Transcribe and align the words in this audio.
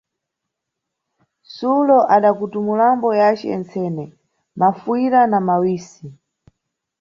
Sulo 1.55 1.97
adakhuthumulambo 2.15 3.07
yace 3.21 3.45
yensene, 3.53 4.05
mafuyira 4.59 5.21
na 5.31 5.39
mawisi. 5.47 6.07